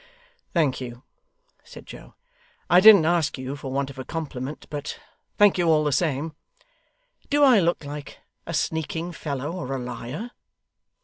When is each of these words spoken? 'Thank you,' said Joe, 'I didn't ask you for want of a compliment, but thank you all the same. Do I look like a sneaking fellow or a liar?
'Thank 0.53 0.81
you,' 0.81 1.03
said 1.63 1.85
Joe, 1.85 2.15
'I 2.71 2.79
didn't 2.79 3.05
ask 3.05 3.37
you 3.37 3.55
for 3.55 3.71
want 3.71 3.91
of 3.91 3.99
a 3.99 4.03
compliment, 4.03 4.65
but 4.71 4.99
thank 5.37 5.59
you 5.59 5.69
all 5.69 5.83
the 5.83 5.91
same. 5.91 6.33
Do 7.29 7.43
I 7.43 7.59
look 7.59 7.85
like 7.85 8.17
a 8.47 8.53
sneaking 8.55 9.11
fellow 9.11 9.51
or 9.51 9.71
a 9.73 9.77
liar? 9.79 10.31